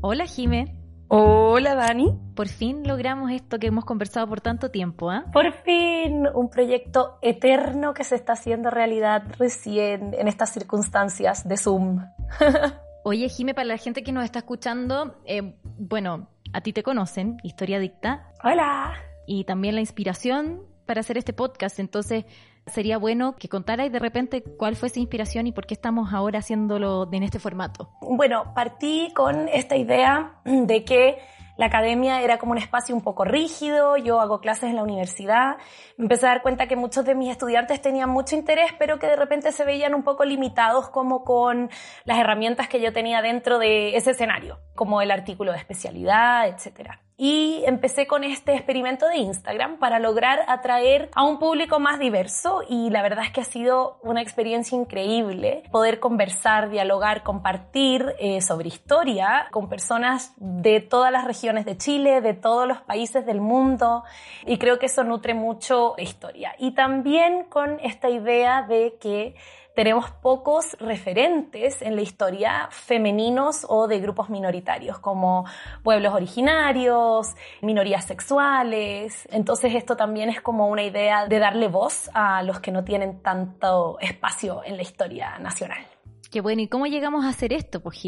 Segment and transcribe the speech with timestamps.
[0.00, 0.74] Hola Jime.
[1.06, 2.18] Hola Dani.
[2.34, 5.26] Por fin logramos esto que hemos conversado por tanto tiempo, ¿ah?
[5.32, 11.56] Por fin, un proyecto eterno que se está haciendo realidad recién en estas circunstancias de
[11.56, 12.04] Zoom.
[13.04, 17.36] Oye, Jime, para la gente que nos está escuchando, eh, bueno, a ti te conocen,
[17.44, 18.32] Historia Dicta.
[18.42, 18.94] Hola.
[19.24, 21.78] Y también la inspiración para hacer este podcast.
[21.78, 22.24] Entonces,
[22.68, 26.38] sería bueno que contarais de repente cuál fue esa inspiración y por qué estamos ahora
[26.38, 27.90] haciéndolo en este formato.
[28.00, 31.18] Bueno, partí con esta idea de que
[31.58, 35.56] la academia era como un espacio un poco rígido, yo hago clases en la universidad,
[35.96, 39.08] me empecé a dar cuenta que muchos de mis estudiantes tenían mucho interés, pero que
[39.08, 41.68] de repente se veían un poco limitados como con
[42.04, 47.00] las herramientas que yo tenía dentro de ese escenario, como el artículo de especialidad, etcétera
[47.20, 52.62] y empecé con este experimento de Instagram para lograr atraer a un público más diverso
[52.68, 58.40] y la verdad es que ha sido una experiencia increíble poder conversar, dialogar, compartir eh,
[58.40, 63.40] sobre historia con personas de todas las regiones de Chile, de todos los países del
[63.40, 64.04] mundo
[64.46, 66.54] y creo que eso nutre mucho historia.
[66.56, 69.34] Y también con esta idea de que
[69.78, 75.44] tenemos pocos referentes en la historia femeninos o de grupos minoritarios, como
[75.84, 77.28] pueblos originarios,
[77.62, 79.28] minorías sexuales.
[79.30, 83.22] Entonces esto también es como una idea de darle voz a los que no tienen
[83.22, 85.86] tanto espacio en la historia nacional.
[86.28, 88.02] Qué bueno, ¿y cómo llegamos a hacer esto, pues?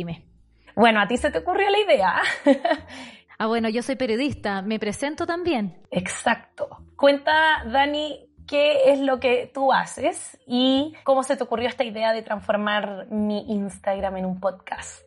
[0.75, 2.21] Bueno, a ti se te ocurrió la idea.
[3.39, 5.79] ah, bueno, yo soy periodista, me presento también.
[5.93, 6.69] Exacto.
[6.97, 12.13] Cuenta, Dani, qué es lo que tú haces y cómo se te ocurrió esta idea
[12.13, 15.05] de transformar mi Instagram en un podcast.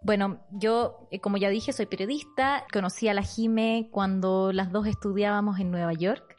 [0.00, 2.64] Bueno, yo, eh, como ya dije, soy periodista.
[2.72, 6.36] Conocí a la Jime cuando las dos estudiábamos en Nueva York.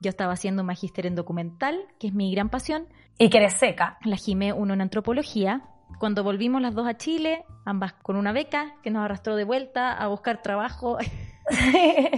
[0.00, 2.88] Yo estaba haciendo magíster en documental, que es mi gran pasión.
[3.16, 3.98] Y que eres seca.
[4.04, 5.62] La Jime, uno en antropología.
[6.00, 9.92] Cuando volvimos las dos a Chile, ambas con una beca que nos arrastró de vuelta
[9.92, 10.98] a buscar trabajo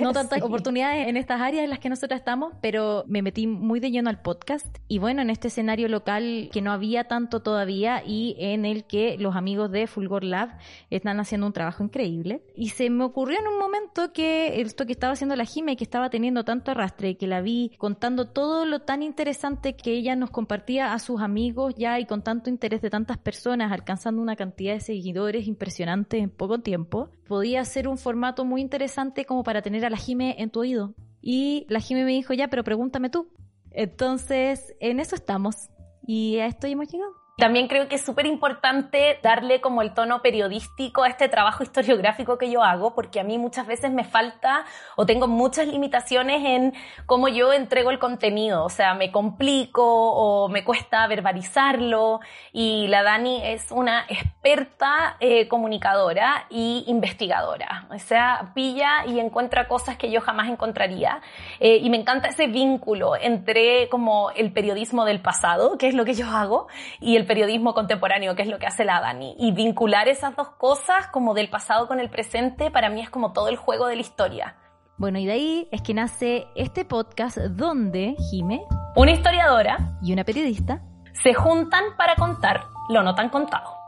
[0.00, 3.80] no tantas oportunidades en estas áreas en las que nosotros estamos, pero me metí muy
[3.80, 8.02] de lleno al podcast y bueno, en este escenario local que no había tanto todavía
[8.04, 10.58] y en el que los amigos de Fulgor Lab
[10.90, 12.42] están haciendo un trabajo increíble.
[12.54, 15.84] Y se me ocurrió en un momento que esto que estaba haciendo la Jime, que
[15.84, 20.30] estaba teniendo tanto arrastre, que la vi contando todo lo tan interesante que ella nos
[20.30, 24.74] compartía a sus amigos ya y con tanto interés de tantas personas, alcanzando una cantidad
[24.74, 29.84] de seguidores impresionante en poco tiempo, podía ser un formato muy interesante como para tener
[29.84, 30.94] a la Jime en tu oído.
[31.20, 33.28] Y la Jime me dijo, ya, pero pregúntame tú.
[33.70, 35.70] Entonces, en eso estamos.
[36.06, 37.23] Y a esto hemos llegado.
[37.37, 42.39] También creo que es súper importante darle como el tono periodístico a este trabajo historiográfico
[42.39, 44.65] que yo hago, porque a mí muchas veces me falta
[44.95, 46.75] o tengo muchas limitaciones en
[47.06, 52.21] cómo yo entrego el contenido, o sea, me complico o me cuesta verbalizarlo.
[52.53, 59.66] Y la Dani es una experta eh, comunicadora y investigadora, o sea, pilla y encuentra
[59.66, 61.21] cosas que yo jamás encontraría.
[61.59, 66.05] Eh, y me encanta ese vínculo entre como el periodismo del pasado, que es lo
[66.05, 66.69] que yo hago,
[67.01, 69.36] y el periodismo contemporáneo, que es lo que hace la Dani.
[69.38, 73.32] Y vincular esas dos cosas, como del pasado con el presente, para mí es como
[73.32, 74.56] todo el juego de la historia.
[74.96, 78.62] Bueno, y de ahí es que nace este podcast donde Jime,
[78.94, 83.84] una historiadora y una periodista, se juntan para contar lo no tan contado.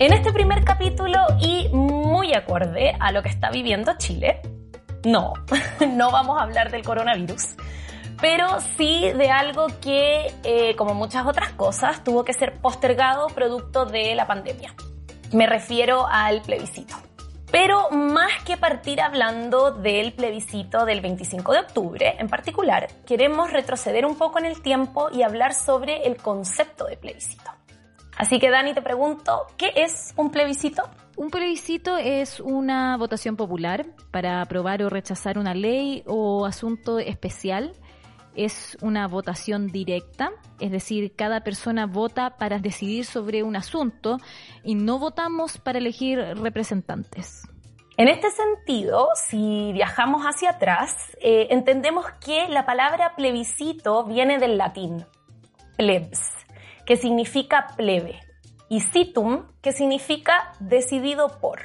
[0.00, 4.40] En este primer capítulo y muy acorde a lo que está viviendo Chile,
[5.04, 5.34] no,
[5.88, 7.56] no vamos a hablar del coronavirus,
[8.20, 8.46] pero
[8.76, 14.14] sí de algo que, eh, como muchas otras cosas, tuvo que ser postergado producto de
[14.14, 14.72] la pandemia.
[15.32, 16.94] Me refiero al plebiscito.
[17.50, 24.06] Pero más que partir hablando del plebiscito del 25 de octubre en particular, queremos retroceder
[24.06, 27.50] un poco en el tiempo y hablar sobre el concepto de plebiscito.
[28.20, 30.82] Así que Dani, te pregunto, ¿qué es un plebiscito?
[31.16, 37.72] Un plebiscito es una votación popular para aprobar o rechazar una ley o asunto especial.
[38.36, 44.18] Es una votación directa, es decir, cada persona vota para decidir sobre un asunto
[44.62, 47.48] y no votamos para elegir representantes.
[47.96, 54.58] En este sentido, si viajamos hacia atrás, eh, entendemos que la palabra plebiscito viene del
[54.58, 55.06] latín
[55.78, 56.20] plebs,
[56.86, 58.20] que significa plebe,
[58.68, 61.60] y citum, que significa decidido por.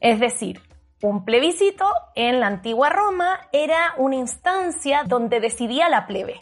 [0.00, 0.60] Es decir,
[1.00, 6.40] un plebiscito en la antigua Roma era una instancia donde decidía la plebe.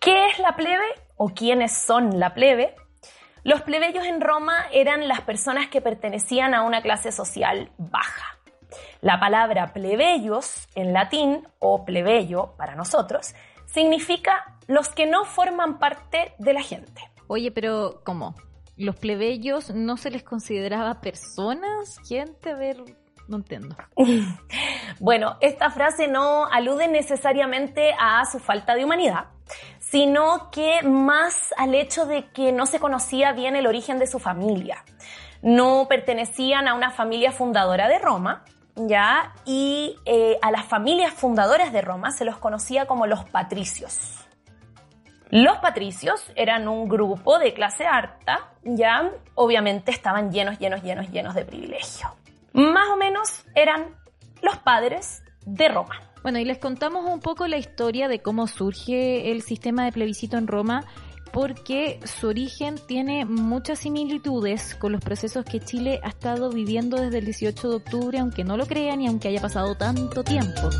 [0.00, 0.86] ¿Qué es la plebe
[1.16, 2.74] o quiénes son la plebe?
[3.44, 8.38] Los plebeyos en Roma eran las personas que pertenecían a una clase social baja.
[9.00, 13.34] La palabra plebeyos en latín, o plebeyo para nosotros,
[13.68, 17.02] significa los que no forman parte de la gente.
[17.26, 18.34] Oye, pero ¿cómo?
[18.76, 22.00] ¿Los plebeyos no se les consideraba personas?
[22.06, 22.76] Gente, a ver,
[23.28, 23.76] no entiendo.
[25.00, 29.26] bueno, esta frase no alude necesariamente a su falta de humanidad,
[29.78, 34.18] sino que más al hecho de que no se conocía bien el origen de su
[34.18, 34.84] familia.
[35.42, 38.44] No pertenecían a una familia fundadora de Roma,
[38.86, 39.34] ¿ya?
[39.44, 44.28] Y eh, a las familias fundadoras de Roma se los conocía como los patricios.
[45.30, 51.34] Los patricios eran un grupo de clase alta, ya obviamente estaban llenos, llenos, llenos, llenos
[51.34, 52.08] de privilegio.
[52.54, 53.94] Más o menos eran
[54.40, 56.00] los padres de Roma.
[56.22, 60.38] Bueno, y les contamos un poco la historia de cómo surge el sistema de plebiscito
[60.38, 60.84] en Roma,
[61.32, 67.18] porque su origen tiene muchas similitudes con los procesos que Chile ha estado viviendo desde
[67.18, 70.70] el 18 de octubre, aunque no lo crean y aunque haya pasado tanto tiempo.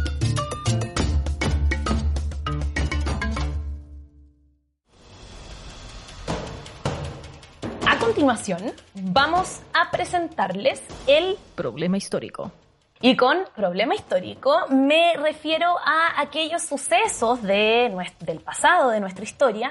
[7.87, 12.53] A continuación, vamos a presentarles el problema histórico.
[13.01, 19.71] Y con problema histórico me refiero a aquellos sucesos de del pasado, de nuestra historia,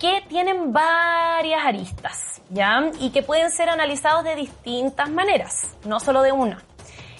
[0.00, 2.90] que tienen varias aristas, ¿ya?
[2.98, 6.62] Y que pueden ser analizados de distintas maneras, no solo de una.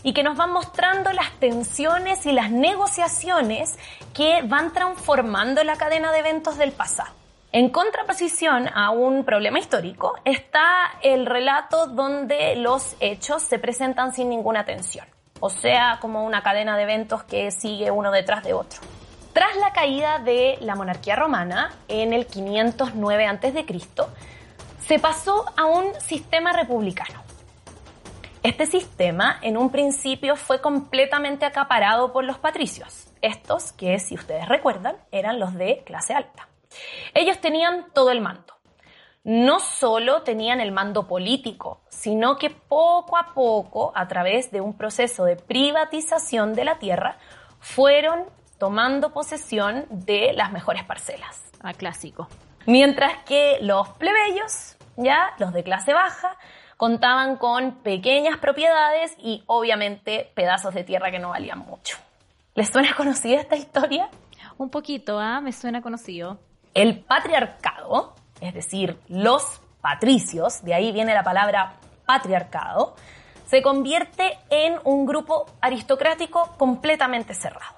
[0.03, 3.79] Y que nos van mostrando las tensiones y las negociaciones
[4.15, 7.13] que van transformando la cadena de eventos del pasado.
[7.53, 14.31] En contraposición a un problema histórico está el relato donde los hechos se presentan sin
[14.31, 15.07] ninguna tensión
[15.45, 18.79] o sea, como una cadena de eventos que sigue uno detrás de otro.
[19.33, 23.67] Tras la caída de la monarquía romana en el 509 a.C.,
[24.87, 27.25] se pasó a un sistema republicano.
[28.45, 34.49] Este sistema en un principio fue completamente acaparado por los patricios, estos que si ustedes
[34.49, 36.47] recuerdan eran los de clase alta.
[37.15, 38.52] Ellos tenían todo el mando
[39.25, 44.77] no solo tenían el mando político, sino que poco a poco, a través de un
[44.77, 47.19] proceso de privatización de la tierra,
[47.61, 48.25] fueron
[48.59, 51.43] tomando posesión de las mejores parcelas.
[51.63, 52.29] Ah, clásico.
[52.67, 56.37] Mientras que los plebeyos, ya, los de clase baja,
[56.77, 61.97] contaban con pequeñas propiedades y obviamente pedazos de tierra que no valían mucho.
[62.55, 64.09] ¿Les suena conocida esta historia?
[64.59, 65.41] Un poquito, ¿ah?
[65.41, 66.39] Me suena conocido.
[66.75, 71.75] El patriarcado es decir, los patricios, de ahí viene la palabra
[72.05, 72.97] patriarcado,
[73.47, 77.77] se convierte en un grupo aristocrático completamente cerrado.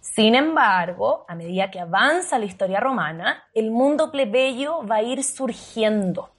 [0.00, 5.22] Sin embargo, a medida que avanza la historia romana, el mundo plebeyo va a ir
[5.22, 6.30] surgiendo,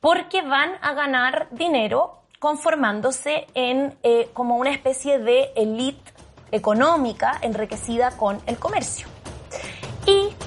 [0.00, 6.12] porque van a ganar dinero conformándose en eh, como una especie de élite
[6.50, 9.15] económica enriquecida con el comercio.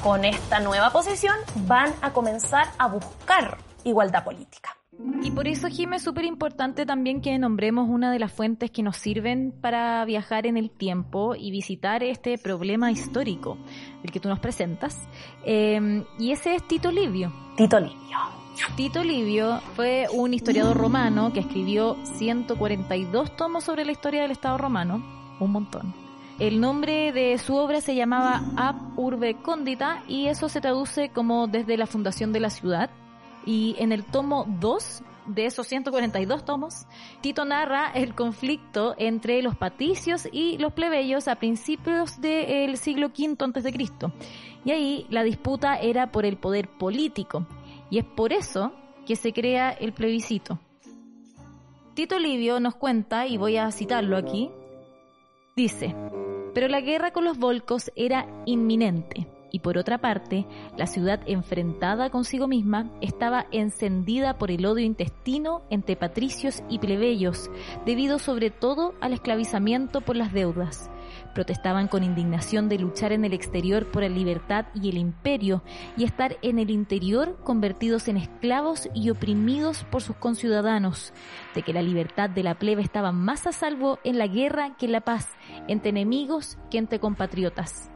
[0.03, 1.35] Con esta nueva posición
[1.67, 4.77] van a comenzar a buscar igualdad política.
[5.21, 8.81] Y por eso, Jim, es súper importante también que nombremos una de las fuentes que
[8.81, 13.57] nos sirven para viajar en el tiempo y visitar este problema histórico,
[14.03, 14.97] el que tú nos presentas.
[15.43, 17.33] Em, y ese es Tito Livio.
[17.57, 18.17] Tito Livio.
[18.75, 24.57] Tito Livio fue un historiador romano que escribió 142 tomos sobre la historia del Estado
[24.57, 25.03] romano,
[25.39, 26.08] un montón.
[26.39, 31.47] El nombre de su obra se llamaba Ab Urbe Condita y eso se traduce como
[31.47, 32.89] desde la fundación de la ciudad.
[33.45, 36.85] Y en el tomo 2 de esos 142 tomos,
[37.19, 43.35] Tito narra el conflicto entre los patricios y los plebeyos a principios del siglo V
[43.37, 43.73] a.C.
[44.63, 47.45] Y ahí la disputa era por el poder político.
[47.89, 48.71] Y es por eso
[49.05, 50.57] que se crea el plebiscito.
[51.95, 54.49] Tito Livio nos cuenta, y voy a citarlo aquí,
[55.59, 55.93] dice,
[56.53, 60.45] pero la guerra con los volcos era inminente y por otra parte,
[60.77, 67.49] la ciudad enfrentada consigo misma estaba encendida por el odio intestino entre patricios y plebeyos,
[67.85, 70.89] debido sobre todo al esclavizamiento por las deudas.
[71.33, 75.63] Protestaban con indignación de luchar en el exterior por la libertad y el imperio
[75.97, 81.13] y estar en el interior convertidos en esclavos y oprimidos por sus conciudadanos,
[81.55, 84.85] de que la libertad de la plebe estaba más a salvo en la guerra que
[84.85, 85.27] en la paz,
[85.67, 87.89] entre enemigos que entre compatriotas.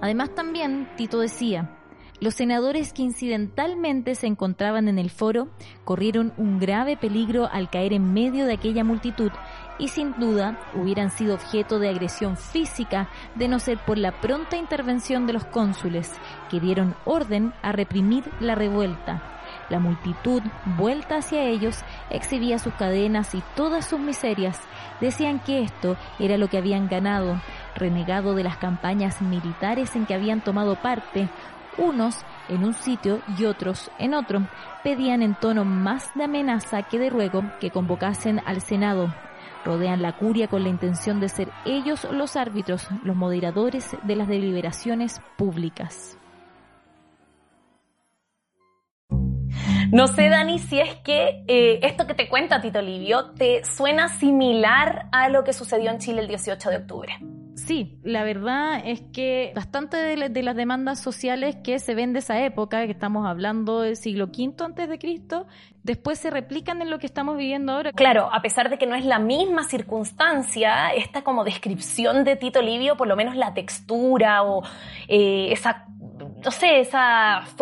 [0.00, 1.78] Además también Tito decía,
[2.20, 5.48] los senadores que incidentalmente se encontraban en el foro
[5.84, 9.30] corrieron un grave peligro al caer en medio de aquella multitud
[9.78, 14.56] y sin duda hubieran sido objeto de agresión física de no ser por la pronta
[14.56, 16.12] intervención de los cónsules,
[16.50, 19.22] que dieron orden a reprimir la revuelta.
[19.68, 20.42] La multitud,
[20.76, 24.60] vuelta hacia ellos, exhibía sus cadenas y todas sus miserias.
[25.00, 27.40] Decían que esto era lo que habían ganado,
[27.78, 31.28] renegado de las campañas militares en que habían tomado parte,
[31.78, 32.16] unos
[32.48, 34.46] en un sitio y otros en otro.
[34.82, 39.14] Pedían en tono más de amenaza que de ruego que convocasen al Senado.
[39.64, 44.28] Rodean la curia con la intención de ser ellos los árbitros, los moderadores de las
[44.28, 46.18] deliberaciones públicas.
[49.90, 54.08] No sé, Dani, si es que eh, esto que te cuenta Tito Livio te suena
[54.08, 57.18] similar a lo que sucedió en Chile el 18 de octubre.
[57.68, 62.42] Sí, la verdad es que bastante de, las demandas sociales que se ven de esa
[62.42, 65.46] época, que estamos hablando del siglo V antes de Cristo,
[65.82, 67.92] después se replican en lo que estamos viviendo ahora.
[67.92, 72.62] Claro, a pesar de que no es la misma circunstancia, esta como descripción de Tito
[72.62, 74.62] Livio, por lo menos la textura o
[75.06, 75.84] eh, esa
[76.42, 76.88] no sé,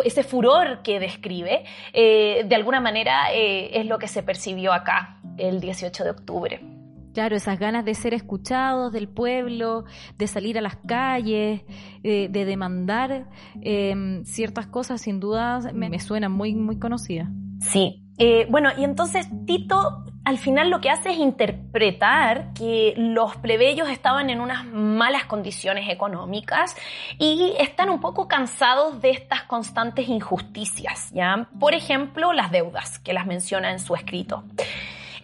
[0.05, 5.19] ese furor que describe, eh, de alguna manera eh, es lo que se percibió acá
[5.37, 6.76] el 18 de octubre.
[7.17, 9.85] Claro, esas ganas de ser escuchados del pueblo,
[10.19, 11.63] de salir a las calles,
[12.03, 13.25] eh, de demandar
[13.63, 17.27] em, ciertas cosas, sin duda me, me suenan muy, muy conocidas.
[17.59, 18.03] Sí.
[18.19, 23.89] Eh, bueno, y entonces Tito al final lo que hace es interpretar que los plebeyos
[23.89, 26.75] estaban en unas malas condiciones económicas
[27.17, 31.49] y están un poco cansados de estas constantes injusticias, ¿ya?
[31.59, 34.43] Por ejemplo, las deudas, que las menciona en su escrito.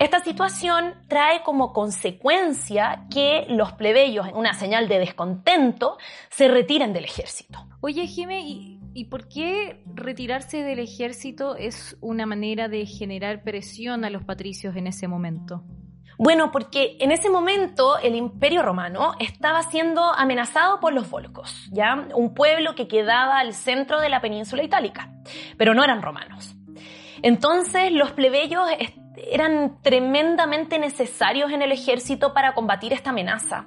[0.04, 5.98] Esta situación trae como consecuencia que los plebeyos, en una señal de descontento,
[6.30, 7.66] se retiren del ejército.
[7.80, 14.10] Oye, Jime, ¿y, por qué retirarse del ejército es una manera de generar presión a
[14.10, 15.64] los patricios en ese momento?
[16.18, 22.10] Bueno, porque en ese momento el Imperio Romano estaba siendo amenazado por los volcos, ¿ya?
[22.14, 25.14] Un pueblo que quedaba al centro de la península itálica,
[25.58, 26.58] pero no eran romanos.
[27.22, 28.68] Entonces los plebeyos
[29.32, 33.66] eran tremendamente necesarios en el ejército para combatir esta amenaza.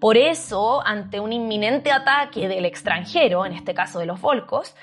[0.00, 4.74] Por eso, ante un inminente ataque del extranjero, en este caso de los volcos,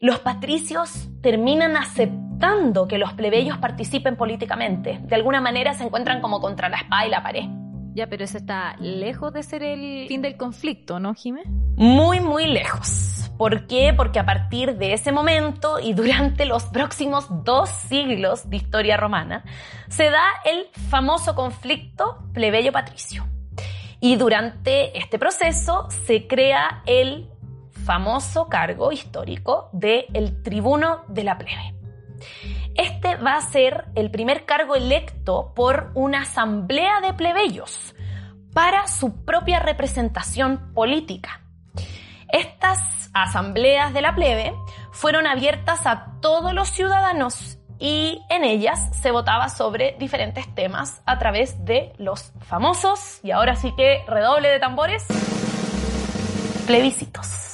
[0.00, 5.00] los patricios terminan aceptando que los plebeyos participen políticamente.
[5.02, 7.67] De alguna manera se encuentran como contra la espada y la pared.
[8.06, 11.42] Pero eso está lejos de ser el fin del conflicto, ¿no, Jimé?
[11.76, 13.30] Muy, muy lejos.
[13.36, 13.94] ¿Por qué?
[13.96, 19.44] Porque a partir de ese momento y durante los próximos dos siglos de historia romana,
[19.88, 23.26] se da el famoso conflicto plebeyo-patricio.
[24.00, 27.28] Y durante este proceso se crea el
[27.84, 31.74] famoso cargo histórico de el tribuno de la plebe.
[32.78, 37.96] Este va a ser el primer cargo electo por una asamblea de plebeyos
[38.54, 41.42] para su propia representación política.
[42.32, 42.78] Estas
[43.12, 44.54] asambleas de la plebe
[44.92, 51.18] fueron abiertas a todos los ciudadanos y en ellas se votaba sobre diferentes temas a
[51.18, 55.04] través de los famosos, y ahora sí que redoble de tambores,
[56.66, 57.47] plebiscitos.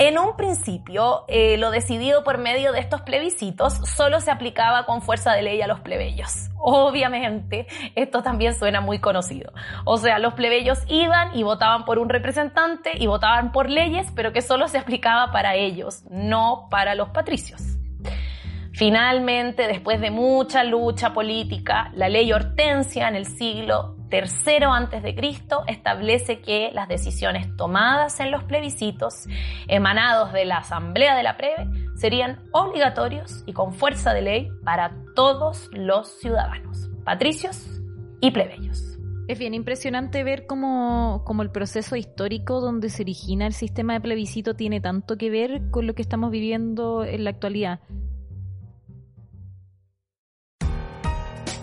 [0.00, 5.02] En un principio, eh, lo decidido por medio de estos plebiscitos solo se aplicaba con
[5.02, 6.50] fuerza de ley a los plebeyos.
[6.56, 9.52] Obviamente, esto también suena muy conocido.
[9.84, 14.32] O sea, los plebeyos iban y votaban por un representante y votaban por leyes, pero
[14.32, 17.60] que solo se aplicaba para ellos, no para los patricios.
[18.72, 25.14] Finalmente, después de mucha lucha política, la ley Hortensia en el siglo tercero antes de
[25.14, 29.26] Cristo establece que las decisiones tomadas en los plebiscitos
[29.66, 34.96] emanados de la Asamblea de la Preve serían obligatorios y con fuerza de ley para
[35.14, 37.80] todos los ciudadanos, patricios
[38.20, 38.98] y plebeyos.
[39.28, 44.00] Es bien impresionante ver cómo, cómo, el proceso histórico donde se origina el sistema de
[44.00, 47.80] plebiscito tiene tanto que ver con lo que estamos viviendo en la actualidad.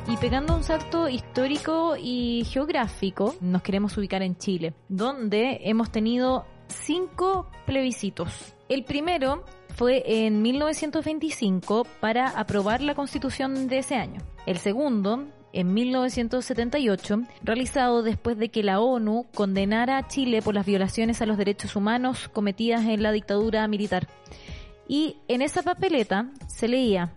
[0.07, 6.45] Y pegando un salto histórico y geográfico, nos queremos ubicar en Chile, donde hemos tenido
[6.67, 8.55] cinco plebiscitos.
[8.69, 9.43] El primero
[9.75, 14.21] fue en 1925 para aprobar la constitución de ese año.
[14.45, 20.67] El segundo en 1978, realizado después de que la ONU condenara a Chile por las
[20.67, 24.07] violaciones a los derechos humanos cometidas en la dictadura militar.
[24.87, 27.13] Y en esa papeleta se leía,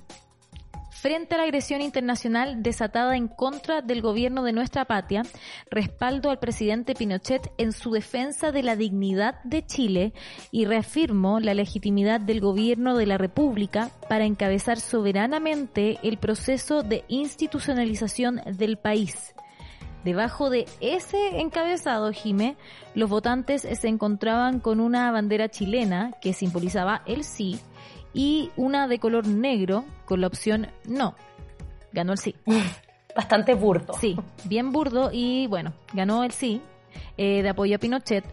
[1.01, 5.23] frente a la agresión internacional desatada en contra del gobierno de nuestra patria,
[5.71, 10.13] respaldo al presidente Pinochet en su defensa de la dignidad de Chile
[10.51, 17.05] y reafirmo la legitimidad del gobierno de la República para encabezar soberanamente el proceso de
[17.07, 19.35] institucionalización del país.
[20.05, 22.57] Debajo de ese encabezado, Jime,
[22.95, 27.61] los votantes se encontraban con una bandera chilena que simbolizaba el sí
[28.19, 31.15] y una de color negro con la opción no.
[31.93, 32.35] Ganó el sí.
[33.15, 33.95] Bastante burdo.
[33.95, 36.61] Sí, bien burdo y bueno, ganó el sí
[37.17, 38.25] eh, de apoyo a Pinochet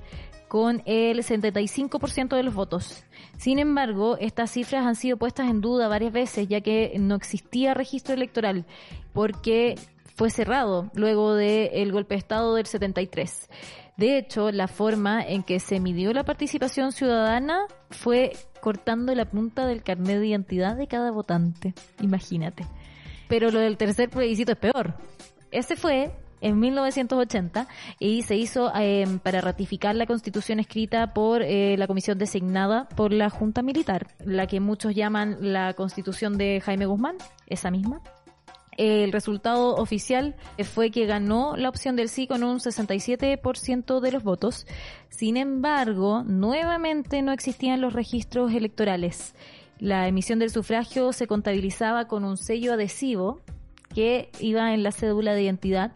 [0.48, 3.04] con el 75% de los votos.
[3.38, 7.76] Sin embargo, estas cifras han sido puestas en duda varias veces ya que no existía
[7.76, 8.66] registro electoral
[9.14, 9.76] porque
[10.16, 13.50] fue cerrado luego del golpe de Estado del 73.
[13.98, 19.66] De hecho, la forma en que se midió la participación ciudadana fue cortando la punta
[19.66, 21.74] del carnet de identidad de cada votante.
[22.02, 22.66] Imagínate.
[23.30, 24.96] Pero lo del tercer plebiscito es peor.
[25.52, 26.12] Ese fue
[26.42, 27.68] en 1980
[28.00, 33.14] y se hizo em, para ratificar la constitución escrita por eh, la comisión designada por
[33.14, 37.16] la Junta Militar, la que muchos llaman la constitución de Jaime Guzmán,
[37.48, 38.02] esa misma.
[38.78, 44.24] El resultado oficial fue que ganó la opción del sí con un 67% de los
[44.24, 44.68] votos.
[45.10, 49.34] Sin embargo, nuevamente no existían los registros electorales.
[49.80, 53.42] La emisión del sufragio se contabilizaba con un sello adhesivo
[53.94, 55.94] que iba en la cédula de identidad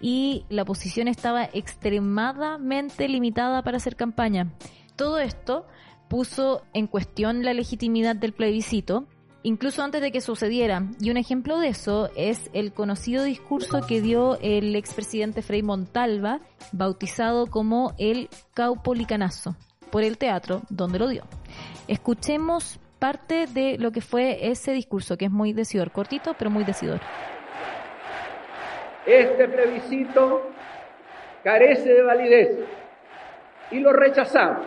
[0.00, 4.52] y la posición estaba extremadamente limitada para hacer campaña.
[4.96, 5.66] Todo esto
[6.08, 9.06] puso en cuestión la legitimidad del plebiscito
[9.46, 10.82] incluso antes de que sucediera.
[11.00, 16.40] Y un ejemplo de eso es el conocido discurso que dio el expresidente Frei Montalva,
[16.72, 19.54] bautizado como el Caupolicanazo,
[19.92, 21.22] por el teatro donde lo dio.
[21.86, 26.64] Escuchemos parte de lo que fue ese discurso, que es muy decidor, cortito, pero muy
[26.64, 27.00] decidor.
[29.06, 30.50] Este plebiscito
[31.44, 32.58] carece de validez
[33.70, 34.66] y lo rechazamos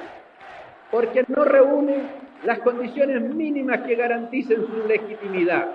[0.89, 5.67] porque no reúne las condiciones mínimas que garanticen su legitimidad.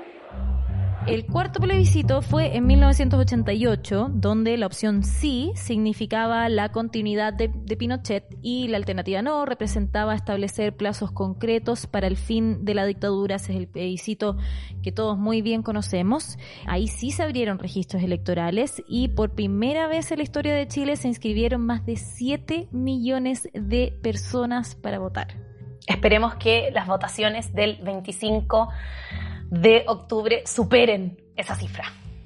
[1.07, 8.24] El cuarto plebiscito fue en 1988, donde la opción sí significaba la continuidad de, Pinochet
[8.40, 13.37] y la alternativa no representaba establecer plazos concretos para el fin de la dictadura.
[13.37, 14.38] Ese es el plebiscito
[14.83, 16.38] que todos muy bien conocemos.
[16.64, 20.96] Ahí sí se abrieron registros electorales y por primera vez en la historia de Chile
[20.96, 25.53] se inscribieron más de 7 millones de personas para votar.
[25.86, 28.70] Esperemos que las votaciones del 25
[29.50, 31.84] de octubre superen esa cifra.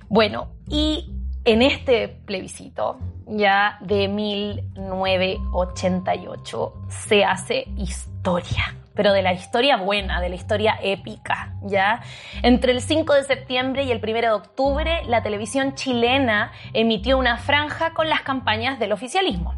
[0.09, 1.11] Bueno, y
[1.45, 10.29] en este plebiscito ya de 1988 se hace historia, pero de la historia buena, de
[10.29, 12.03] la historia épica, ¿ya?
[12.43, 17.37] Entre el 5 de septiembre y el 1 de octubre, la televisión chilena emitió una
[17.37, 19.55] franja con las campañas del oficialismo.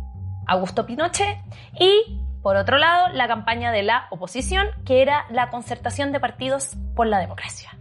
[0.46, 1.38] Augusto Pinochet
[1.78, 6.76] y por otro lado, la campaña de la oposición, que era la concertación de partidos
[6.94, 7.76] por la democracia.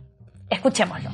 [0.50, 1.12] Escuchémoslo.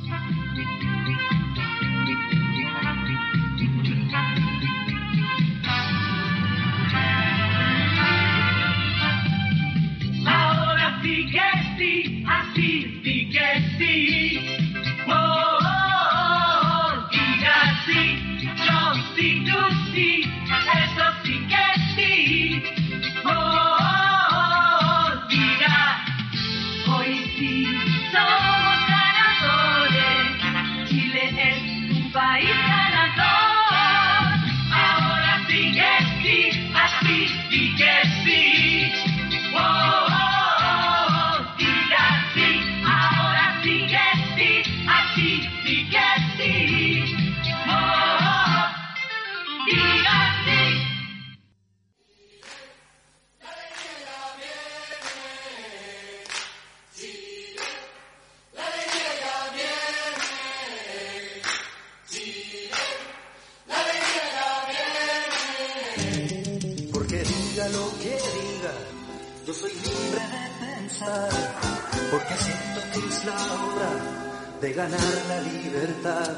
[74.76, 76.36] Ganar la libertad.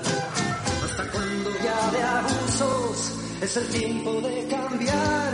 [0.85, 5.33] Hasta cuando ya de abusos es el tiempo de cambiar,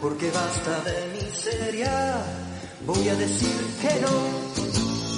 [0.00, 2.24] porque basta de miseria.
[2.84, 4.16] Voy a decir que no,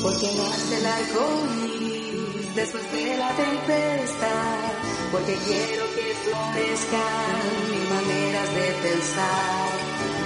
[0.02, 4.58] porque nace el arcoíris después de la tempestad,
[5.10, 9.68] porque quiero que florezcan mis maneras de pensar,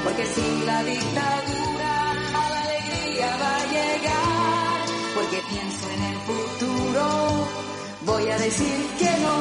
[0.03, 3.58] porque sin la dictadura la alegría va a
[5.29, 7.49] porque pienso en el futuro,
[8.03, 9.37] voy a decir que no.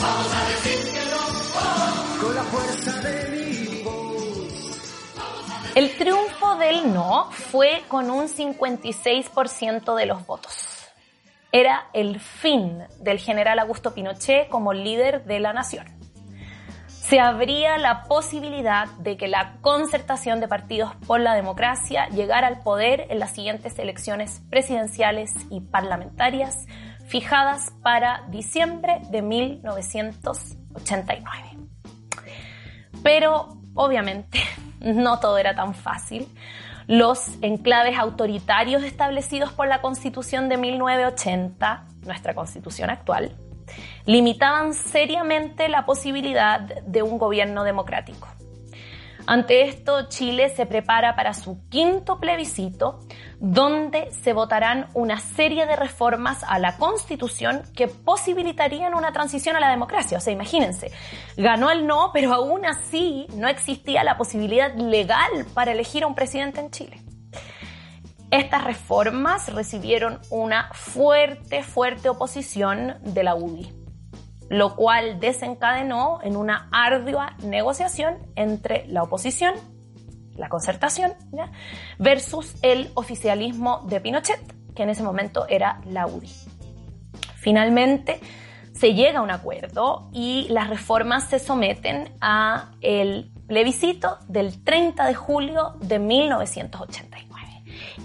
[0.00, 5.72] Vamos a decir que no, con la fuerza de mi voz.
[5.74, 10.86] El triunfo del no fue con un 56% de los votos.
[11.50, 16.01] Era el fin del general Augusto Pinochet como líder de la nación.
[17.02, 22.60] Se abría la posibilidad de que la concertación de partidos por la democracia llegara al
[22.60, 26.68] poder en las siguientes elecciones presidenciales y parlamentarias
[27.06, 31.58] fijadas para diciembre de 1989.
[33.02, 34.38] Pero, obviamente,
[34.80, 36.28] no todo era tan fácil.
[36.86, 43.36] Los enclaves autoritarios establecidos por la Constitución de 1980, nuestra Constitución actual,
[44.06, 48.28] limitaban seriamente la posibilidad de un gobierno democrático.
[49.26, 52.98] Ante esto, Chile se prepara para su quinto plebiscito,
[53.38, 59.60] donde se votarán una serie de reformas a la Constitución que posibilitarían una transición a
[59.60, 60.18] la democracia.
[60.18, 60.90] O sea, imagínense,
[61.36, 66.14] ganó el no, pero aún así no existía la posibilidad legal para elegir a un
[66.14, 67.11] presidente en Chile.
[68.32, 73.82] Estas reformas recibieron una fuerte, fuerte oposición de la UDI
[74.52, 79.54] lo cual desencadenó en una ardua negociación entre la oposición,
[80.36, 81.14] la concertación,
[81.98, 86.28] versus el oficialismo de Pinochet, que en ese momento era la UDI.
[87.36, 88.20] Finalmente
[88.74, 95.06] se llega a un acuerdo y las reformas se someten a el plebiscito del 30
[95.06, 97.31] de julio de 1989.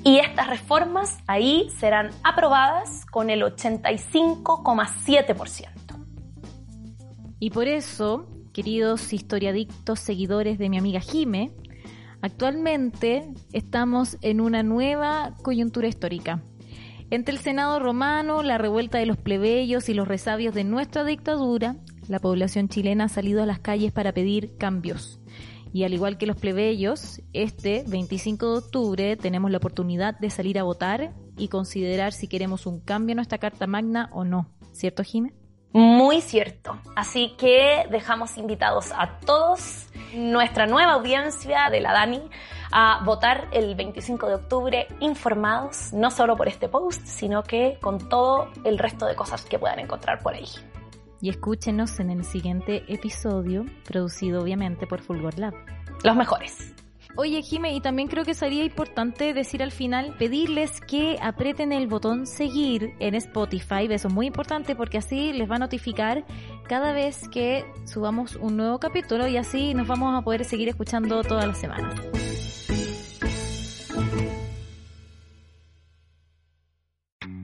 [0.04, 5.78] Y estas reformas ahí serán aprobadas con el 85,7%.
[7.40, 11.52] Y por eso, queridos historiadictos seguidores de mi amiga Jime,
[12.22, 16.42] actualmente estamos en una nueva coyuntura histórica.
[17.10, 21.78] Entre el Senado romano, la revuelta de los plebeyos y los resabios de nuestra dictadura,
[22.08, 25.20] la población chilena ha salido a las calles para pedir cambios.
[25.74, 30.60] Y al igual que los plebeyos, este 25 de octubre tenemos la oportunidad de salir
[30.60, 34.50] a votar y considerar si queremos un cambio en nuestra Carta Magna o no.
[34.72, 35.34] ¿Cierto, Jime?
[35.74, 36.80] Muy cierto.
[36.96, 42.22] Así que dejamos invitados a todos, nuestra nueva audiencia de la Dani,
[42.72, 48.10] a votar el 25 de octubre informados, no solo por este post, sino que con
[48.10, 50.48] todo el resto de cosas que puedan encontrar por ahí.
[51.22, 55.54] Y escúchenos en el siguiente episodio, producido obviamente por Fulgor Lab.
[56.04, 56.74] Los mejores.
[57.20, 61.88] Oye, Jime, y también creo que sería importante decir al final, pedirles que aprieten el
[61.88, 63.88] botón seguir en Spotify.
[63.90, 66.26] Eso es muy importante porque así les va a notificar
[66.70, 71.24] cada vez que subamos un nuevo capítulo y así nos vamos a poder seguir escuchando
[71.24, 72.00] todas las semanas.